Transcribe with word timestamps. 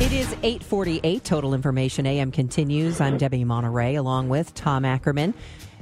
It 0.00 0.12
is 0.12 0.32
848. 0.42 1.22
Total 1.22 1.54
Information 1.54 2.06
AM 2.06 2.32
continues. 2.32 3.00
I'm 3.00 3.18
Debbie 3.18 3.44
Monterey 3.44 3.94
along 3.94 4.28
with 4.28 4.52
Tom 4.54 4.84
Ackerman. 4.84 5.32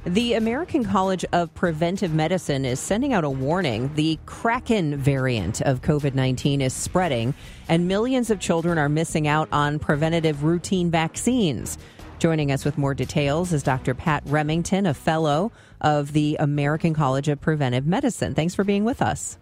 The 0.05 0.33
American 0.33 0.83
College 0.83 1.25
of 1.31 1.53
Preventive 1.55 2.13
Medicine 2.13 2.65
is 2.65 2.79
sending 2.79 3.13
out 3.13 3.23
a 3.23 3.29
warning. 3.29 3.91
The 3.95 4.19
Kraken 4.25 4.97
variant 4.97 5.61
of 5.61 5.81
COVID 5.81 6.13
19 6.13 6.61
is 6.61 6.73
spreading, 6.73 7.33
and 7.67 7.87
millions 7.87 8.29
of 8.29 8.39
children 8.39 8.77
are 8.77 8.89
missing 8.89 9.27
out 9.27 9.47
on 9.51 9.79
preventative 9.79 10.43
routine 10.43 10.91
vaccines. 10.91 11.77
Joining 12.19 12.51
us 12.51 12.63
with 12.63 12.77
more 12.77 12.93
details 12.93 13.53
is 13.53 13.63
Dr. 13.63 13.95
Pat 13.95 14.21
Remington, 14.27 14.85
a 14.85 14.93
fellow 14.93 15.51
of 15.79 16.13
the 16.13 16.37
American 16.39 16.93
College 16.93 17.27
of 17.27 17.41
Preventive 17.41 17.87
Medicine. 17.87 18.35
Thanks 18.35 18.53
for 18.53 18.63
being 18.63 18.83
with 18.83 19.01
us. 19.01 19.39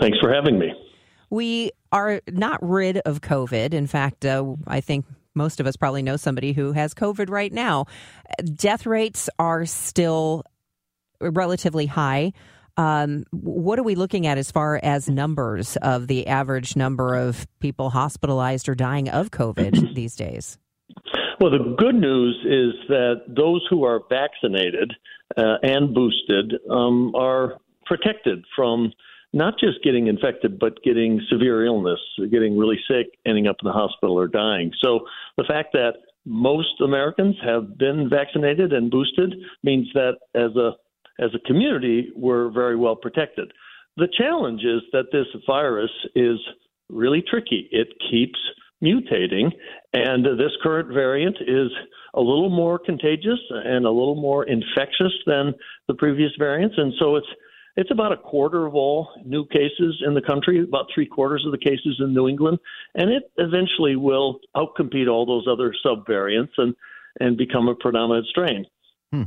Thanks 0.00 0.18
for 0.20 0.32
having 0.32 0.58
me. 0.58 0.72
We 1.30 1.72
are 1.96 2.20
not 2.30 2.58
rid 2.62 2.98
of 2.98 3.22
COVID. 3.22 3.72
In 3.72 3.86
fact, 3.86 4.26
uh, 4.26 4.44
I 4.66 4.82
think 4.82 5.06
most 5.34 5.60
of 5.60 5.66
us 5.66 5.76
probably 5.76 6.02
know 6.02 6.18
somebody 6.18 6.52
who 6.52 6.72
has 6.72 6.92
COVID 6.92 7.30
right 7.30 7.50
now. 7.50 7.86
Death 8.54 8.84
rates 8.84 9.30
are 9.38 9.64
still 9.64 10.44
relatively 11.22 11.86
high. 11.86 12.34
Um, 12.76 13.24
what 13.30 13.78
are 13.78 13.82
we 13.82 13.94
looking 13.94 14.26
at 14.26 14.36
as 14.36 14.50
far 14.50 14.78
as 14.82 15.08
numbers 15.08 15.78
of 15.78 16.06
the 16.06 16.26
average 16.26 16.76
number 16.76 17.14
of 17.14 17.46
people 17.60 17.88
hospitalized 17.88 18.68
or 18.68 18.74
dying 18.74 19.08
of 19.08 19.30
COVID 19.30 19.94
these 19.94 20.16
days? 20.16 20.58
Well, 21.40 21.50
the 21.50 21.76
good 21.78 21.94
news 21.94 22.36
is 22.44 22.88
that 22.88 23.22
those 23.26 23.66
who 23.70 23.84
are 23.84 24.02
vaccinated 24.10 24.92
uh, 25.34 25.56
and 25.62 25.94
boosted 25.94 26.60
um, 26.70 27.14
are 27.14 27.58
protected 27.86 28.44
from 28.54 28.92
not 29.32 29.54
just 29.58 29.82
getting 29.82 30.06
infected, 30.06 30.58
but 30.58 30.82
getting 30.82 31.20
severe 31.30 31.64
illness, 31.64 32.00
getting 32.30 32.56
really 32.56 32.78
sick, 32.88 33.06
ending 33.26 33.46
up 33.46 33.56
in 33.62 33.66
the 33.66 33.72
hospital, 33.72 34.18
or 34.18 34.28
dying. 34.28 34.72
So 34.82 35.00
the 35.36 35.44
fact 35.44 35.72
that 35.72 35.94
most 36.24 36.80
Americans 36.82 37.36
have 37.44 37.78
been 37.78 38.08
vaccinated 38.10 38.72
and 38.72 38.90
boosted 38.90 39.34
means 39.62 39.88
that 39.94 40.16
as 40.34 40.56
a 40.56 40.72
as 41.18 41.30
a 41.34 41.46
community, 41.46 42.10
we're 42.14 42.50
very 42.50 42.76
well 42.76 42.96
protected. 42.96 43.50
The 43.96 44.08
challenge 44.18 44.60
is 44.62 44.82
that 44.92 45.06
this 45.12 45.26
virus 45.46 45.90
is 46.14 46.38
really 46.90 47.22
tricky. 47.26 47.68
It 47.72 47.88
keeps 48.10 48.38
mutating, 48.84 49.50
and 49.94 50.24
this 50.24 50.52
current 50.62 50.92
variant 50.92 51.36
is 51.40 51.70
a 52.12 52.20
little 52.20 52.50
more 52.50 52.78
contagious 52.78 53.38
and 53.50 53.86
a 53.86 53.90
little 53.90 54.20
more 54.20 54.44
infectious 54.44 55.12
than 55.26 55.54
the 55.88 55.94
previous 55.94 56.32
variants, 56.38 56.74
and 56.76 56.92
so 56.98 57.16
it's 57.16 57.26
it's 57.76 57.90
about 57.90 58.12
a 58.12 58.16
quarter 58.16 58.66
of 58.66 58.74
all 58.74 59.10
new 59.24 59.46
cases 59.46 60.02
in 60.06 60.14
the 60.14 60.22
country, 60.22 60.62
about 60.62 60.86
three 60.94 61.06
quarters 61.06 61.44
of 61.44 61.52
the 61.52 61.58
cases 61.58 61.96
in 62.00 62.14
New 62.14 62.28
England, 62.28 62.58
and 62.94 63.10
it 63.10 63.30
eventually 63.36 63.96
will 63.96 64.40
outcompete 64.56 65.08
all 65.08 65.26
those 65.26 65.46
other 65.50 65.74
subvariants 65.84 66.52
and 66.56 66.74
and 67.18 67.36
become 67.38 67.66
a 67.68 67.74
predominant 67.74 68.26
strain. 68.26 68.66
Hmm. 69.12 69.22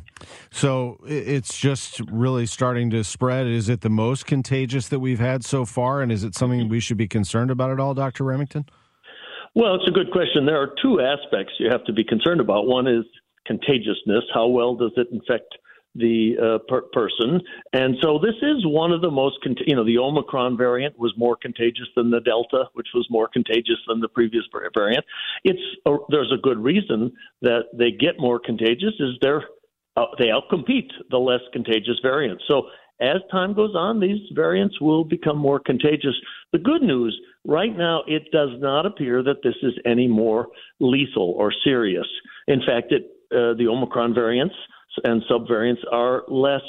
So 0.51 0.99
it's 1.07 1.57
just 1.57 2.01
really 2.11 2.45
starting 2.45 2.89
to 2.91 3.03
spread. 3.03 3.47
Is 3.47 3.69
it 3.69 3.81
the 3.81 3.89
most 3.89 4.25
contagious 4.25 4.89
that 4.89 4.99
we've 4.99 5.19
had 5.19 5.43
so 5.43 5.65
far, 5.65 6.01
and 6.01 6.11
is 6.11 6.23
it 6.23 6.35
something 6.35 6.69
we 6.69 6.79
should 6.79 6.97
be 6.97 7.07
concerned 7.07 7.49
about 7.49 7.71
at 7.71 7.79
all, 7.79 7.93
Dr. 7.93 8.25
Remington? 8.25 8.65
Well, 9.55 9.75
it's 9.75 9.87
a 9.87 9.91
good 9.91 10.11
question. 10.11 10.45
There 10.45 10.61
are 10.61 10.75
two 10.81 11.01
aspects 11.01 11.53
you 11.59 11.69
have 11.71 11.83
to 11.85 11.93
be 11.93 12.03
concerned 12.03 12.41
about. 12.41 12.67
One 12.67 12.87
is 12.87 13.05
contagiousness. 13.45 14.25
How 14.33 14.47
well 14.47 14.75
does 14.75 14.91
it 14.95 15.07
infect 15.11 15.57
the 15.95 16.35
uh, 16.41 16.57
per- 16.67 16.87
person. 16.93 17.41
And 17.73 17.95
so 18.01 18.19
this 18.19 18.35
is 18.41 18.65
one 18.65 18.91
of 18.91 19.01
the 19.01 19.11
most, 19.11 19.37
cont- 19.43 19.61
you 19.65 19.75
know, 19.75 19.85
the 19.85 19.97
Omicron 19.97 20.57
variant 20.57 20.97
was 20.97 21.13
more 21.17 21.35
contagious 21.35 21.87
than 21.95 22.11
the 22.11 22.21
Delta, 22.21 22.65
which 22.73 22.87
was 22.93 23.07
more 23.09 23.27
contagious 23.27 23.77
than 23.87 23.99
the 23.99 24.07
previous 24.07 24.43
variant. 24.75 25.03
It's 25.43 25.61
a, 25.85 25.95
there's 26.09 26.31
a 26.31 26.41
good 26.41 26.59
reason 26.59 27.11
that 27.41 27.63
they 27.73 27.91
get 27.91 28.19
more 28.19 28.39
contagious 28.39 28.93
is 28.99 29.15
they're 29.21 29.43
uh, 29.97 30.05
they 30.17 30.27
outcompete 30.27 30.91
the 31.09 31.17
less 31.17 31.41
contagious 31.51 31.99
variants. 32.01 32.43
So 32.47 32.67
as 33.01 33.17
time 33.31 33.53
goes 33.53 33.75
on, 33.75 33.99
these 33.99 34.19
variants 34.33 34.79
will 34.79 35.03
become 35.03 35.37
more 35.37 35.59
contagious. 35.59 36.15
The 36.53 36.59
good 36.59 36.81
news 36.81 37.19
right 37.45 37.75
now, 37.75 38.03
it 38.07 38.31
does 38.31 38.49
not 38.59 38.85
appear 38.85 39.23
that 39.23 39.37
this 39.43 39.55
is 39.63 39.73
any 39.85 40.07
more 40.07 40.47
lethal 40.79 41.33
or 41.37 41.51
serious. 41.63 42.07
In 42.47 42.59
fact, 42.59 42.91
it 42.91 43.03
uh, 43.31 43.53
the 43.57 43.67
Omicron 43.69 44.13
variants 44.13 44.55
and 45.03 45.21
subvariants 45.29 45.81
are 45.91 46.23
less 46.27 46.61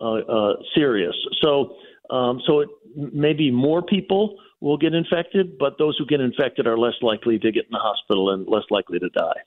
uh, 0.00 0.14
uh, 0.14 0.52
serious. 0.74 1.14
So, 1.40 1.76
um, 2.10 2.40
so 2.46 2.60
it, 2.60 2.68
maybe 2.96 3.50
more 3.50 3.82
people 3.82 4.38
will 4.60 4.76
get 4.76 4.94
infected, 4.94 5.58
but 5.58 5.78
those 5.78 5.96
who 5.98 6.06
get 6.06 6.20
infected 6.20 6.66
are 6.66 6.78
less 6.78 6.94
likely 7.02 7.38
to 7.38 7.52
get 7.52 7.64
in 7.64 7.70
the 7.72 7.78
hospital 7.78 8.30
and 8.30 8.46
less 8.48 8.64
likely 8.70 8.98
to 8.98 9.08
die. 9.10 9.40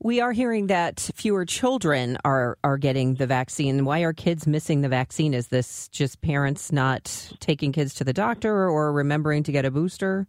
We 0.00 0.20
are 0.20 0.32
hearing 0.32 0.66
that 0.66 0.98
fewer 1.14 1.44
children 1.44 2.18
are 2.24 2.58
are 2.64 2.76
getting 2.76 3.14
the 3.14 3.26
vaccine. 3.28 3.84
Why 3.84 4.00
are 4.00 4.12
kids 4.12 4.48
missing 4.48 4.80
the 4.80 4.88
vaccine? 4.88 5.32
Is 5.32 5.46
this 5.46 5.86
just 5.88 6.20
parents 6.22 6.72
not 6.72 7.32
taking 7.38 7.70
kids 7.70 7.94
to 7.94 8.04
the 8.04 8.12
doctor 8.12 8.68
or 8.68 8.92
remembering 8.92 9.44
to 9.44 9.52
get 9.52 9.64
a 9.64 9.70
booster? 9.70 10.26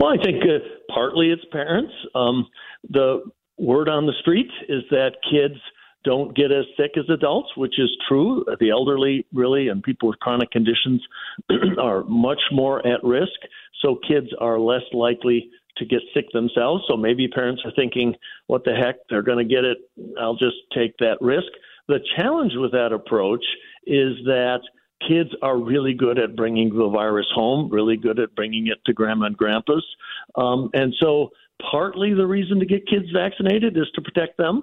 Well, 0.00 0.12
I 0.12 0.22
think 0.22 0.42
uh, 0.42 0.58
partly 0.92 1.30
it's 1.30 1.44
parents. 1.50 1.92
Um, 2.14 2.46
the 2.90 3.22
word 3.56 3.88
on 3.88 4.04
the 4.04 4.12
street 4.20 4.50
is 4.68 4.82
that 4.90 5.12
kids 5.30 5.58
don't 6.04 6.34
get 6.34 6.52
as 6.52 6.64
sick 6.76 6.92
as 6.96 7.04
adults, 7.10 7.48
which 7.56 7.78
is 7.78 7.90
true. 8.08 8.44
The 8.60 8.70
elderly, 8.70 9.26
really, 9.32 9.68
and 9.68 9.82
people 9.82 10.08
with 10.08 10.18
chronic 10.20 10.50
conditions 10.50 11.02
are 11.80 12.04
much 12.04 12.40
more 12.52 12.86
at 12.86 13.02
risk. 13.02 13.38
So 13.82 13.98
kids 14.06 14.28
are 14.40 14.58
less 14.58 14.82
likely 14.92 15.50
to 15.76 15.84
get 15.84 16.00
sick 16.14 16.26
themselves. 16.32 16.84
So 16.88 16.96
maybe 16.96 17.28
parents 17.28 17.62
are 17.64 17.72
thinking, 17.74 18.14
what 18.46 18.64
the 18.64 18.74
heck, 18.74 18.96
they're 19.08 19.22
going 19.22 19.46
to 19.46 19.54
get 19.54 19.64
it. 19.64 19.78
I'll 20.20 20.36
just 20.36 20.56
take 20.74 20.96
that 20.98 21.18
risk. 21.20 21.48
The 21.88 22.00
challenge 22.16 22.52
with 22.56 22.72
that 22.72 22.92
approach 22.92 23.44
is 23.86 24.14
that 24.24 24.60
kids 25.06 25.30
are 25.42 25.56
really 25.56 25.94
good 25.94 26.18
at 26.18 26.36
bringing 26.36 26.76
the 26.76 26.88
virus 26.88 27.26
home, 27.34 27.70
really 27.70 27.96
good 27.96 28.18
at 28.18 28.34
bringing 28.34 28.66
it 28.66 28.78
to 28.86 28.92
grandma 28.92 29.26
and 29.26 29.36
grandpa's. 29.36 29.86
Um, 30.34 30.70
and 30.74 30.94
so 31.00 31.30
partly 31.70 32.14
the 32.14 32.26
reason 32.26 32.58
to 32.60 32.66
get 32.66 32.86
kids 32.88 33.06
vaccinated 33.12 33.76
is 33.76 33.86
to 33.94 34.02
protect 34.02 34.36
them. 34.36 34.62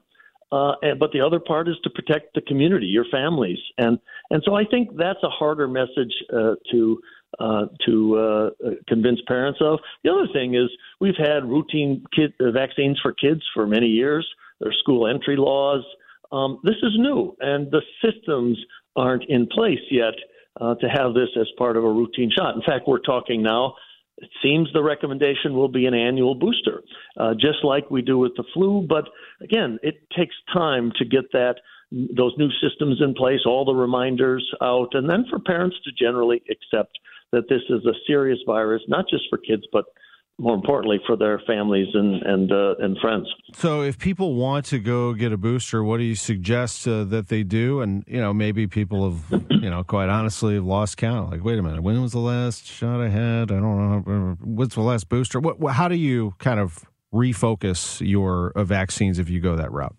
Uh, 0.55 0.73
and, 0.81 0.99
but 0.99 1.11
the 1.11 1.19
other 1.19 1.39
part 1.39 1.67
is 1.67 1.75
to 1.83 1.89
protect 1.89 2.33
the 2.33 2.41
community, 2.41 2.85
your 2.85 3.05
families, 3.11 3.57
and 3.77 3.99
and 4.29 4.41
so 4.45 4.55
I 4.55 4.63
think 4.63 4.95
that's 4.95 5.21
a 5.23 5.29
harder 5.29 5.67
message 5.67 6.13
uh, 6.31 6.55
to 6.71 7.01
uh, 7.39 7.65
to 7.85 7.95
uh, 8.17 8.69
convince 8.87 9.19
parents 9.27 9.59
of. 9.61 9.79
The 10.05 10.11
other 10.11 10.27
thing 10.31 10.55
is 10.55 10.69
we've 11.01 11.17
had 11.17 11.43
routine 11.43 12.05
kid, 12.15 12.33
uh, 12.39 12.51
vaccines 12.51 12.97
for 13.03 13.11
kids 13.11 13.41
for 13.53 13.67
many 13.67 13.87
years. 13.87 14.25
There's 14.61 14.77
school 14.79 15.07
entry 15.07 15.35
laws. 15.35 15.83
Um, 16.31 16.59
this 16.63 16.79
is 16.81 16.93
new, 16.97 17.35
and 17.41 17.69
the 17.69 17.81
systems 18.03 18.57
aren't 18.95 19.25
in 19.27 19.47
place 19.47 19.85
yet 19.91 20.15
uh, 20.61 20.75
to 20.75 20.87
have 20.87 21.13
this 21.13 21.29
as 21.37 21.47
part 21.57 21.75
of 21.75 21.83
a 21.83 21.91
routine 21.91 22.31
shot. 22.33 22.55
In 22.55 22.61
fact, 22.61 22.87
we're 22.87 22.99
talking 22.99 23.43
now 23.43 23.75
it 24.17 24.29
seems 24.41 24.69
the 24.73 24.83
recommendation 24.83 25.53
will 25.53 25.67
be 25.67 25.85
an 25.85 25.93
annual 25.93 26.35
booster, 26.35 26.81
uh, 27.19 27.33
just 27.33 27.63
like 27.63 27.91
we 27.91 28.01
do 28.01 28.17
with 28.17 28.33
the 28.37 28.45
flu. 28.53 28.85
But 28.87 29.05
again, 29.41 29.77
it 29.83 30.07
takes 30.15 30.35
time 30.53 30.91
to 30.97 31.05
get 31.05 31.31
that 31.33 31.55
those 31.91 32.33
new 32.37 32.49
systems 32.61 32.99
in 33.01 33.13
place, 33.13 33.41
all 33.45 33.63
the 33.63 33.73
reminders 33.73 34.49
out, 34.61 34.89
and 34.93 35.09
then 35.09 35.25
for 35.29 35.39
parents 35.39 35.77
to 35.83 35.91
generally 35.91 36.41
accept 36.49 36.97
that 37.31 37.47
this 37.49 37.61
is 37.69 37.85
a 37.85 37.93
serious 38.07 38.39
virus, 38.45 38.81
not 38.87 39.05
just 39.09 39.23
for 39.29 39.37
kids, 39.37 39.63
but 39.71 39.85
more 40.37 40.53
importantly 40.53 40.99
for 41.07 41.15
their 41.15 41.41
families 41.47 41.87
and 41.93 42.21
and 42.23 42.51
uh, 42.51 42.75
and 42.79 42.97
friends. 42.99 43.27
So, 43.53 43.81
if 43.81 43.97
people 43.97 44.35
want 44.35 44.65
to 44.67 44.79
go 44.79 45.13
get 45.13 45.31
a 45.31 45.37
booster, 45.37 45.83
what 45.83 45.97
do 45.97 46.03
you 46.03 46.15
suggest 46.15 46.87
uh, 46.87 47.05
that 47.05 47.29
they 47.29 47.43
do? 47.43 47.81
And 47.81 48.03
you 48.07 48.19
know, 48.19 48.33
maybe 48.33 48.67
people 48.67 49.11
have, 49.11 49.41
you 49.49 49.69
know, 49.69 49.83
quite 49.83 50.09
honestly, 50.09 50.59
lost 50.59 50.97
count. 50.97 51.31
Like, 51.31 51.43
wait 51.43 51.57
a 51.57 51.63
minute, 51.63 51.81
when 51.81 52.01
was 52.01 52.11
the 52.11 52.19
last 52.19 52.65
shot 52.65 53.01
I 53.01 53.09
had? 53.09 53.51
I 53.51 53.59
don't 53.59 54.05
know. 54.07 54.37
What's 54.41 54.75
the 54.75 54.81
last 54.81 55.09
booster? 55.09 55.39
What? 55.39 55.71
How 55.71 55.87
do 55.87 55.95
you 55.95 56.33
kind 56.39 56.59
of 56.59 56.85
refocus 57.13 58.05
your 58.05 58.51
uh, 58.55 58.63
vaccines 58.65 59.19
if 59.19 59.29
you 59.29 59.39
go 59.39 59.55
that 59.55 59.71
route? 59.71 59.95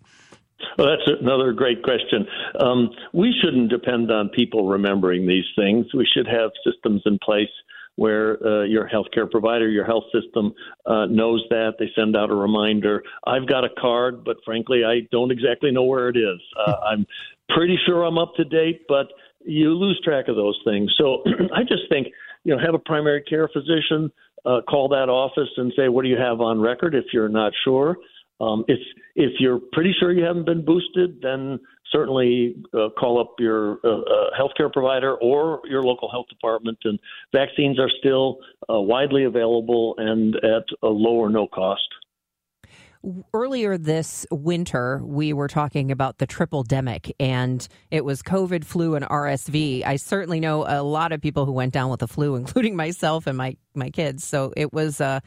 Well, 0.77 0.87
that's 0.87 1.19
another 1.21 1.53
great 1.53 1.83
question. 1.83 2.27
Um, 2.59 2.89
we 3.13 3.33
shouldn't 3.41 3.69
depend 3.69 4.11
on 4.11 4.29
people 4.29 4.67
remembering 4.67 5.27
these 5.27 5.45
things. 5.55 5.87
We 5.93 6.07
should 6.11 6.27
have 6.27 6.51
systems 6.63 7.01
in 7.05 7.17
place 7.23 7.49
where 7.97 8.37
uh, 8.45 8.63
your 8.63 8.87
healthcare 8.87 9.29
provider, 9.29 9.67
your 9.67 9.85
health 9.85 10.05
system 10.13 10.53
uh, 10.85 11.05
knows 11.07 11.43
that. 11.49 11.73
They 11.79 11.89
send 11.95 12.15
out 12.15 12.29
a 12.29 12.35
reminder. 12.35 13.03
I've 13.25 13.47
got 13.47 13.65
a 13.65 13.69
card, 13.77 14.23
but 14.23 14.37
frankly, 14.45 14.83
I 14.85 15.07
don't 15.11 15.31
exactly 15.31 15.71
know 15.71 15.83
where 15.83 16.07
it 16.07 16.15
is. 16.15 16.39
Uh, 16.57 16.73
I'm 16.91 17.05
pretty 17.49 17.77
sure 17.85 18.03
I'm 18.03 18.17
up 18.17 18.35
to 18.37 18.45
date, 18.45 18.83
but 18.87 19.07
you 19.43 19.73
lose 19.73 19.99
track 20.03 20.27
of 20.27 20.35
those 20.35 20.59
things. 20.63 20.93
So 20.97 21.23
I 21.53 21.63
just 21.63 21.89
think, 21.89 22.07
you 22.43 22.55
know, 22.55 22.61
have 22.63 22.75
a 22.75 22.79
primary 22.79 23.23
care 23.23 23.49
physician 23.51 24.11
uh, 24.45 24.61
call 24.69 24.89
that 24.89 25.09
office 25.09 25.49
and 25.57 25.73
say, 25.75 25.89
what 25.89 26.03
do 26.03 26.09
you 26.09 26.17
have 26.17 26.39
on 26.39 26.61
record 26.61 26.93
if 26.95 27.05
you're 27.11 27.29
not 27.29 27.51
sure. 27.63 27.97
Um, 28.39 28.65
if 28.67 28.79
if 29.15 29.31
you're 29.39 29.59
pretty 29.73 29.93
sure 29.99 30.11
you 30.11 30.23
haven't 30.23 30.45
been 30.45 30.63
boosted, 30.63 31.19
then 31.21 31.59
certainly 31.91 32.55
uh, 32.73 32.89
call 32.97 33.19
up 33.19 33.35
your 33.39 33.79
uh, 33.83 34.01
uh, 34.01 34.29
healthcare 34.39 34.71
provider 34.71 35.15
or 35.15 35.61
your 35.65 35.83
local 35.83 36.09
health 36.09 36.27
department. 36.29 36.77
And 36.83 36.99
vaccines 37.33 37.79
are 37.79 37.89
still 37.99 38.37
uh, 38.69 38.79
widely 38.79 39.23
available 39.23 39.95
and 39.97 40.35
at 40.35 40.65
a 40.83 40.87
low 40.87 41.15
or 41.15 41.29
no 41.29 41.47
cost. 41.47 41.81
Earlier 43.33 43.77
this 43.77 44.25
winter, 44.31 45.01
we 45.03 45.31
were 45.31 45.47
talking 45.47 45.91
about 45.91 46.17
the 46.17 46.27
tripledemic, 46.27 47.11
and 47.19 47.65
it 47.89 48.03
was 48.03 48.21
COVID, 48.21 48.65
flu, 48.65 48.95
and 48.95 49.05
RSV. 49.05 49.85
I 49.85 49.95
certainly 49.95 50.39
know 50.39 50.65
a 50.67 50.83
lot 50.83 51.11
of 51.11 51.21
people 51.21 51.45
who 51.45 51.53
went 51.53 51.73
down 51.73 51.89
with 51.89 52.01
the 52.01 52.07
flu, 52.07 52.35
including 52.41 52.75
myself 52.75 53.27
and 53.27 53.37
my 53.37 53.55
my 53.75 53.91
kids. 53.91 54.25
So 54.25 54.51
it 54.57 54.73
was 54.73 54.99
uh, 54.99 55.21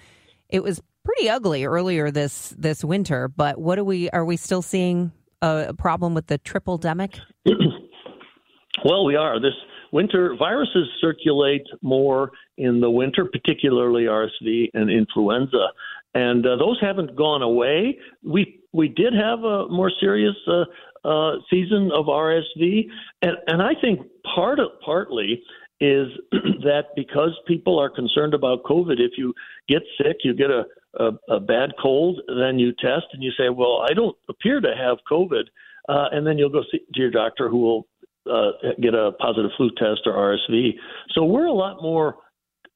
it 0.48 0.62
was 0.62 0.82
pretty 1.10 1.30
ugly 1.30 1.64
earlier 1.64 2.10
this 2.10 2.54
this 2.58 2.84
winter. 2.84 3.28
But 3.28 3.58
what 3.60 3.78
are 3.78 3.84
we 3.84 4.10
are 4.10 4.24
we 4.24 4.36
still 4.36 4.62
seeing 4.62 5.12
a 5.42 5.74
problem 5.74 6.14
with 6.14 6.26
the 6.26 6.38
tripledemic? 6.38 7.18
well, 8.84 9.04
we 9.04 9.16
are. 9.16 9.40
This 9.40 9.54
winter, 9.92 10.36
viruses 10.38 10.88
circulate 11.00 11.66
more 11.82 12.30
in 12.58 12.80
the 12.80 12.90
winter, 12.90 13.24
particularly 13.24 14.04
RSV 14.04 14.68
and 14.74 14.90
influenza, 14.90 15.68
and 16.14 16.46
uh, 16.46 16.56
those 16.56 16.78
haven't 16.80 17.16
gone 17.16 17.42
away. 17.42 17.98
We 18.22 18.60
we 18.72 18.88
did 18.88 19.12
have 19.14 19.40
a 19.40 19.68
more 19.68 19.90
serious 20.00 20.36
uh, 20.46 20.64
uh, 21.08 21.32
season 21.50 21.90
of 21.92 22.06
RSV, 22.06 22.86
and 23.22 23.32
and 23.48 23.62
I 23.62 23.72
think 23.80 24.00
part 24.34 24.60
of 24.60 24.68
partly 24.84 25.42
is 25.80 26.08
that 26.62 26.84
because 26.94 27.30
people 27.48 27.80
are 27.80 27.90
concerned 27.90 28.34
about 28.34 28.62
COVID, 28.64 29.00
if 29.00 29.12
you 29.16 29.32
get 29.68 29.80
sick, 29.98 30.18
you 30.22 30.34
get 30.34 30.50
a 30.50 30.64
a, 30.98 31.10
a 31.28 31.40
bad 31.40 31.70
cold, 31.80 32.20
then 32.28 32.58
you 32.58 32.72
test 32.72 33.06
and 33.12 33.22
you 33.22 33.30
say, 33.38 33.48
well, 33.48 33.84
I 33.88 33.94
don't 33.94 34.16
appear 34.28 34.60
to 34.60 34.74
have 34.76 34.98
COVID, 35.10 35.44
uh, 35.88 36.08
and 36.12 36.26
then 36.26 36.38
you'll 36.38 36.50
go 36.50 36.62
see 36.70 36.78
to 36.78 37.00
your 37.00 37.10
doctor 37.10 37.48
who 37.48 37.58
will 37.58 37.86
uh, 38.30 38.52
get 38.80 38.94
a 38.94 39.12
positive 39.12 39.50
flu 39.56 39.70
test 39.76 40.02
or 40.06 40.12
RSV. 40.12 40.74
So 41.14 41.24
we're 41.24 41.46
a 41.46 41.52
lot 41.52 41.82
more 41.82 42.16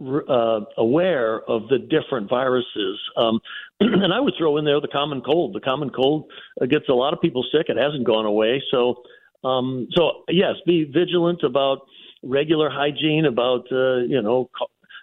uh, 0.00 0.60
aware 0.76 1.42
of 1.48 1.68
the 1.68 1.78
different 1.78 2.28
viruses. 2.28 2.98
Um, 3.16 3.40
and 3.80 4.12
I 4.12 4.20
would 4.20 4.34
throw 4.38 4.56
in 4.56 4.64
there 4.64 4.80
the 4.80 4.88
common 4.88 5.20
cold. 5.20 5.54
The 5.54 5.60
common 5.60 5.90
cold 5.90 6.30
uh, 6.60 6.66
gets 6.66 6.88
a 6.88 6.94
lot 6.94 7.12
of 7.12 7.20
people 7.20 7.44
sick. 7.52 7.66
It 7.68 7.76
hasn't 7.76 8.04
gone 8.04 8.26
away. 8.26 8.62
So, 8.70 9.02
um, 9.44 9.88
so 9.94 10.24
yes, 10.28 10.54
be 10.66 10.84
vigilant 10.84 11.42
about 11.42 11.80
regular 12.22 12.70
hygiene, 12.70 13.26
about 13.26 13.66
uh, 13.70 13.98
you 13.98 14.22
know 14.22 14.50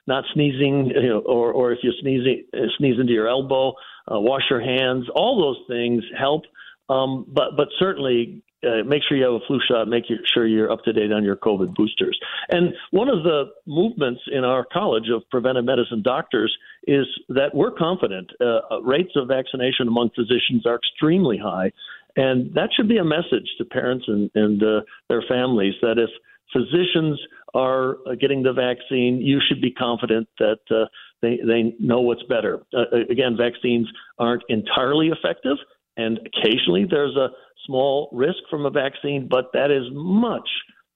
not 0.08 0.24
sneezing, 0.34 0.92
you 0.96 1.10
know, 1.10 1.20
or 1.20 1.52
or 1.52 1.72
if 1.72 1.80
you 1.84 1.92
sneeze 2.02 2.46
sneeze 2.78 3.00
into 3.00 3.14
your 3.14 3.28
elbow, 3.28 3.74
uh, 4.12 4.20
wash 4.20 4.44
your 4.50 4.62
hands. 4.62 5.06
All 5.14 5.40
those 5.40 5.68
things 5.68 6.04
help. 6.18 6.44
Um, 6.90 7.26
but 7.28 7.56
but 7.56 7.68
certainly 7.80 8.44
uh, 8.64 8.84
make 8.86 9.02
sure 9.08 9.18
you 9.18 9.24
have 9.24 9.34
a 9.34 9.46
flu 9.48 9.60
shot. 9.68 9.88
Make 9.88 10.06
sure 10.34 10.46
you're 10.46 10.72
up 10.72 10.84
to 10.84 10.94
date 10.94 11.12
on 11.12 11.24
your 11.24 11.36
COVID 11.36 11.74
boosters. 11.76 12.20
And 12.50 12.74
one 12.92 13.10
of 13.10 13.24
the 13.24 13.46
movements 13.66 14.22
in 14.32 14.44
our 14.44 14.66
College 14.72 15.10
of 15.14 15.24
Preventive 15.32 15.66
Medicine 15.66 16.02
doctors 16.04 16.56
is 16.86 17.06
that 17.30 17.56
we're 17.56 17.72
confident 17.72 18.32
uh, 18.40 18.82
rates 18.82 19.12
of 19.16 19.28
vaccination 19.28 19.88
among 19.88 20.10
physicians 20.16 20.66
are 20.66 20.76
extremely 20.76 21.38
high, 21.38 21.72
and 22.16 22.54
that 22.54 22.70
should 22.76 22.90
be 22.90 22.98
a 22.98 23.04
message 23.04 23.50
to 23.58 23.66
parents 23.66 24.06
and, 24.08 24.30
and 24.36 24.62
uh, 24.62 24.82
their 25.10 25.24
families 25.28 25.74
that 25.82 25.98
if 25.98 26.10
physicians 26.54 27.20
are 27.54 27.98
getting 28.20 28.44
the 28.44 28.54
vaccine, 28.54 29.22
you 29.22 29.40
should 29.48 29.62
be 29.62 29.72
confident 29.72 30.28
that 30.40 30.60
uh, 30.70 30.86
they 31.22 31.40
they 31.46 31.74
know 31.80 32.02
what's 32.02 32.24
better. 32.24 32.64
Uh, 32.74 32.82
uh, 32.94 32.98
again, 33.10 33.38
vaccines 33.38 33.88
aren't 34.20 34.44
entirely 34.50 35.10
effective, 35.10 35.58
and 35.98 36.20
occasionally 36.26 36.86
there's 36.90 37.16
a 37.16 37.30
small 37.66 38.10
risk 38.12 38.40
from 38.50 38.66
a 38.66 38.70
vaccine, 38.70 39.28
but 39.30 39.52
that 39.54 39.72
is 39.72 39.84
much 39.92 40.50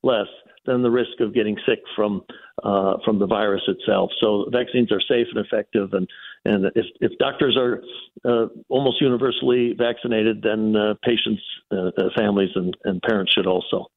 less 0.04 0.28
than 0.66 0.82
the 0.82 0.90
risk 0.90 1.20
of 1.20 1.34
getting 1.34 1.58
sick 1.68 1.80
from 1.96 2.24
uh, 2.64 2.96
from 3.04 3.20
the 3.20 3.28
virus 3.28 3.62
itself. 3.68 4.12
So 4.20 4.46
vaccines 4.52 4.92
are 4.92 5.02
safe 5.02 5.28
and 5.34 5.46
effective, 5.46 5.94
and 5.94 6.08
and 6.46 6.66
if, 6.76 6.86
if 7.02 7.12
doctors 7.18 7.58
are 7.58 7.82
uh, 8.24 8.48
almost 8.70 9.02
universally 9.02 9.74
vaccinated, 9.78 10.42
then 10.44 10.76
uh, 10.76 10.94
patients, 11.04 11.42
uh, 11.72 11.90
uh, 11.98 12.10
families, 12.16 12.52
and, 12.56 12.76
and 12.84 13.02
parents 13.02 13.34
should 13.34 13.48
also. 13.48 13.88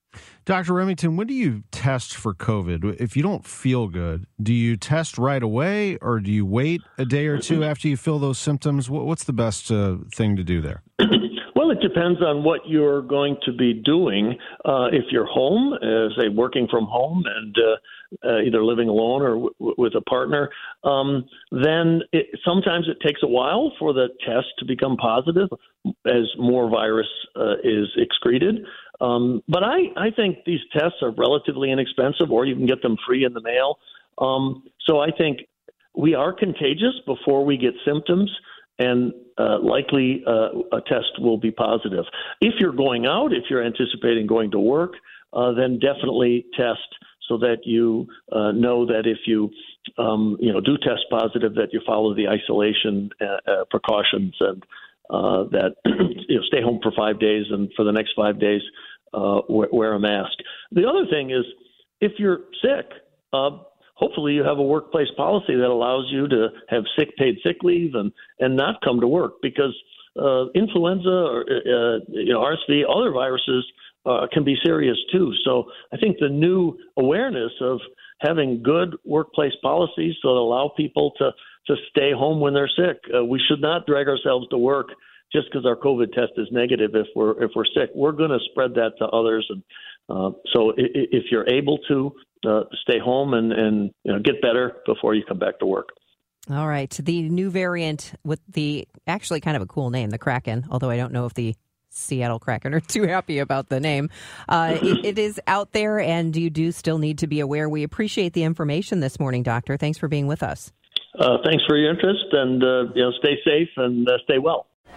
Dr. 0.44 0.72
Remington, 0.72 1.16
when 1.16 1.26
do 1.26 1.34
you 1.34 1.62
test 1.70 2.14
for 2.14 2.34
COVID? 2.34 3.00
If 3.00 3.16
you 3.16 3.22
don't 3.22 3.44
feel 3.44 3.88
good, 3.88 4.26
do 4.42 4.54
you 4.54 4.76
test 4.76 5.18
right 5.18 5.42
away 5.42 5.96
or 5.98 6.20
do 6.20 6.30
you 6.30 6.46
wait 6.46 6.80
a 6.96 7.04
day 7.04 7.26
or 7.26 7.38
two 7.38 7.62
after 7.70 7.88
you 7.88 7.96
feel 7.96 8.18
those 8.18 8.38
symptoms? 8.38 8.88
What's 8.88 9.24
the 9.24 9.32
best 9.32 9.70
uh, 9.70 9.98
thing 10.14 10.36
to 10.36 10.44
do 10.44 10.60
there? 10.60 10.82
Well, 11.58 11.72
it 11.72 11.80
depends 11.80 12.22
on 12.22 12.44
what 12.44 12.68
you're 12.68 13.02
going 13.02 13.36
to 13.44 13.52
be 13.52 13.74
doing. 13.74 14.38
Uh, 14.64 14.90
if 14.92 15.06
you're 15.10 15.26
home, 15.26 15.72
uh, 15.72 16.14
say 16.16 16.28
working 16.28 16.68
from 16.70 16.84
home 16.84 17.24
and 17.26 17.56
uh, 17.58 18.28
uh, 18.28 18.42
either 18.42 18.62
living 18.62 18.88
alone 18.88 19.22
or 19.22 19.30
w- 19.34 19.74
with 19.76 19.96
a 19.96 20.00
partner, 20.02 20.50
um, 20.84 21.24
then 21.50 22.02
it, 22.12 22.26
sometimes 22.44 22.86
it 22.86 23.04
takes 23.04 23.24
a 23.24 23.26
while 23.26 23.72
for 23.76 23.92
the 23.92 24.06
test 24.24 24.46
to 24.60 24.66
become 24.66 24.96
positive 24.98 25.48
as 26.06 26.28
more 26.38 26.70
virus 26.70 27.08
uh, 27.34 27.54
is 27.64 27.88
excreted. 27.96 28.64
Um, 29.00 29.42
but 29.48 29.64
I, 29.64 29.78
I 29.96 30.10
think 30.14 30.44
these 30.46 30.60
tests 30.72 30.98
are 31.02 31.10
relatively 31.10 31.72
inexpensive, 31.72 32.30
or 32.30 32.46
you 32.46 32.54
can 32.54 32.66
get 32.66 32.82
them 32.82 32.96
free 33.04 33.24
in 33.24 33.32
the 33.32 33.42
mail. 33.42 33.80
Um, 34.18 34.62
so 34.86 35.00
I 35.00 35.10
think 35.10 35.40
we 35.96 36.14
are 36.14 36.32
contagious 36.32 36.94
before 37.04 37.44
we 37.44 37.56
get 37.56 37.74
symptoms, 37.84 38.30
and 38.78 39.12
uh, 39.38 39.58
likely 39.62 40.22
uh, 40.26 40.76
a 40.76 40.80
test 40.80 41.20
will 41.20 41.38
be 41.38 41.50
positive. 41.50 42.04
If 42.40 42.54
you're 42.58 42.72
going 42.72 43.06
out, 43.06 43.32
if 43.32 43.44
you're 43.50 43.64
anticipating 43.64 44.26
going 44.26 44.50
to 44.52 44.58
work, 44.58 44.92
uh, 45.32 45.52
then 45.52 45.78
definitely 45.78 46.46
test 46.56 46.88
so 47.28 47.36
that 47.38 47.58
you 47.64 48.06
uh, 48.32 48.52
know 48.52 48.86
that 48.86 49.02
if 49.04 49.18
you 49.26 49.50
um, 49.98 50.36
you 50.40 50.52
know 50.52 50.60
do 50.60 50.76
test 50.78 51.04
positive, 51.10 51.54
that 51.54 51.72
you 51.72 51.80
follow 51.86 52.14
the 52.14 52.26
isolation 52.28 53.10
uh, 53.20 53.50
uh, 53.50 53.64
precautions 53.70 54.34
and 54.40 54.62
that 55.10 55.74
you 55.84 56.36
know 56.36 56.42
stay 56.46 56.62
home 56.62 56.80
for 56.82 56.92
five 56.96 57.20
days 57.20 57.44
and 57.50 57.70
for 57.76 57.84
the 57.84 57.92
next 57.92 58.12
five 58.16 58.40
days 58.40 58.62
wear, 59.12 59.68
wear, 59.72 59.92
a 59.94 60.00
mask. 60.00 60.38
The 60.72 60.88
other 60.88 61.06
thing 61.10 61.30
is 61.30 61.44
if 62.00 62.12
you're 62.18 62.40
sick, 62.62 62.90
hopefully 63.98 64.32
you 64.32 64.44
have 64.44 64.58
a 64.58 64.62
workplace 64.62 65.08
policy 65.16 65.56
that 65.56 65.68
allows 65.68 66.06
you 66.10 66.28
to 66.28 66.48
have 66.68 66.84
sick 66.98 67.16
paid 67.16 67.36
sick 67.44 67.56
leave 67.62 67.94
and 67.94 68.12
and 68.38 68.56
not 68.56 68.80
come 68.82 69.00
to 69.00 69.06
work 69.06 69.34
because 69.42 69.74
uh, 70.20 70.46
influenza 70.54 71.08
or 71.08 71.40
uh, 71.42 71.98
you 72.08 72.32
know 72.32 72.40
RSV 72.40 72.82
other 72.88 73.12
viruses 73.12 73.64
uh, 74.06 74.26
can 74.32 74.44
be 74.44 74.56
serious 74.64 74.96
too. 75.12 75.32
So 75.44 75.64
I 75.92 75.96
think 75.96 76.16
the 76.18 76.28
new 76.28 76.78
awareness 76.96 77.52
of 77.60 77.80
having 78.20 78.62
good 78.62 78.96
workplace 79.04 79.52
policies 79.62 80.14
so 80.22 80.34
that 80.34 80.40
allow 80.40 80.72
people 80.76 81.12
to 81.18 81.30
to 81.66 81.74
stay 81.90 82.12
home 82.12 82.40
when 82.40 82.54
they're 82.54 82.70
sick. 82.76 82.98
Uh, 83.14 83.24
we 83.24 83.40
should 83.48 83.60
not 83.60 83.86
drag 83.86 84.08
ourselves 84.08 84.48
to 84.48 84.58
work 84.58 84.88
just 85.30 85.46
because 85.50 85.66
our 85.66 85.76
COVID 85.76 86.12
test 86.12 86.32
is 86.36 86.48
negative. 86.50 86.92
If 86.94 87.08
we're 87.14 87.42
if 87.42 87.50
we're 87.54 87.66
sick, 87.66 87.90
we're 87.94 88.12
going 88.12 88.30
to 88.30 88.40
spread 88.50 88.74
that 88.74 88.92
to 88.98 89.06
others. 89.06 89.46
And 89.50 89.62
uh, 90.08 90.30
so, 90.54 90.72
if 90.76 91.24
you're 91.30 91.48
able 91.48 91.78
to 91.88 92.12
uh, 92.46 92.64
stay 92.82 92.98
home 92.98 93.34
and 93.34 93.52
and 93.52 93.90
you 94.04 94.12
know, 94.12 94.18
get 94.18 94.40
better 94.40 94.76
before 94.86 95.14
you 95.14 95.22
come 95.26 95.38
back 95.38 95.58
to 95.60 95.66
work. 95.66 95.88
All 96.50 96.66
right, 96.66 96.90
the 96.90 97.28
new 97.28 97.50
variant 97.50 98.12
with 98.24 98.40
the 98.48 98.88
actually 99.06 99.40
kind 99.40 99.56
of 99.56 99.62
a 99.62 99.66
cool 99.66 99.90
name, 99.90 100.10
the 100.10 100.18
Kraken. 100.18 100.66
Although 100.70 100.90
I 100.90 100.96
don't 100.96 101.12
know 101.12 101.26
if 101.26 101.34
the 101.34 101.54
Seattle 101.90 102.38
Kraken 102.38 102.74
are 102.74 102.80
too 102.94 103.02
happy 103.02 103.38
about 103.38 103.68
the 103.68 103.80
name. 103.80 104.10
Uh, 104.48 104.78
it, 104.80 105.04
it 105.04 105.18
is 105.18 105.40
out 105.46 105.72
there, 105.72 106.00
and 106.00 106.34
you 106.34 106.50
do 106.50 106.72
still 106.72 106.98
need 106.98 107.18
to 107.18 107.26
be 107.26 107.40
aware. 107.40 107.68
We 107.68 107.82
appreciate 107.82 108.32
the 108.32 108.44
information 108.44 109.00
this 109.00 109.18
morning, 109.20 109.42
Doctor. 109.42 109.76
Thanks 109.76 109.98
for 109.98 110.08
being 110.08 110.26
with 110.26 110.42
us. 110.42 110.72
Uh, 111.18 111.38
thanks 111.44 111.64
for 111.66 111.76
your 111.76 111.90
interest, 111.90 112.26
and 112.32 112.62
uh, 112.62 112.92
you 112.94 113.02
know, 113.02 113.12
stay 113.18 113.36
safe 113.44 113.68
and 113.76 114.08
uh, 114.08 114.18
stay 114.24 114.38
well. 114.38 114.66